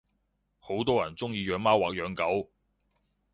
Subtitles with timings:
[0.57, 2.49] 好多人鐘意養貓或養狗